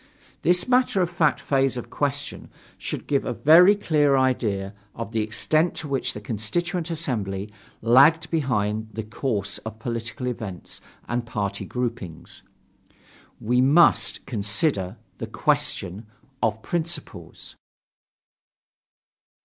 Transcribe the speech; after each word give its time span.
This 0.41 0.67
matter 0.67 1.03
of 1.03 1.11
fact 1.11 1.39
phase 1.39 1.77
of 1.77 1.83
the 1.83 1.89
question 1.91 2.49
should 2.79 3.05
give 3.05 3.23
a 3.23 3.35
very 3.35 3.75
clear 3.75 4.17
idea 4.17 4.73
of 4.95 5.11
the 5.11 5.21
extent 5.21 5.75
to 5.75 5.87
which 5.87 6.13
the 6.15 6.19
Constituent 6.19 6.89
Assembly 6.89 7.53
lagged 7.83 8.31
behind 8.31 8.89
the 8.93 9.03
course 9.03 9.59
of 9.59 9.77
political 9.77 10.25
events 10.27 10.81
and 11.07 11.23
party 11.23 11.65
groupings. 11.65 12.41
We 13.39 13.61
must 13.61 14.25
consider 14.25 14.97
the 15.19 15.27
question 15.27 16.07
of 16.41 16.63
principles. 16.63 17.55